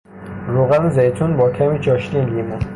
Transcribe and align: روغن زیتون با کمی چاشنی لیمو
روغن 0.47 0.89
زیتون 0.89 1.37
با 1.37 1.51
کمی 1.51 1.79
چاشنی 1.79 2.25
لیمو 2.25 2.59